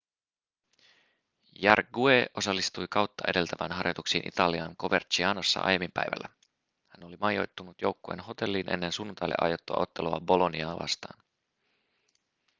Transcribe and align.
jarque 1.61 2.27
osallistui 2.37 2.85
kautta 2.89 3.23
edeltävään 3.27 3.71
harjoituksiin 3.71 4.27
italian 4.27 4.75
covercianossa 4.77 5.59
aiemmin 5.59 5.91
päivällä 5.93 6.29
hän 6.87 7.03
oli 7.03 7.17
majoittunut 7.17 7.81
joukkueen 7.81 8.19
hotelliin 8.19 8.73
ennen 8.73 8.91
sunnuntaille 8.91 9.35
aiottua 9.41 9.77
ottelua 9.81 10.21
boloniaa 10.21 10.79
vastaan 10.79 11.19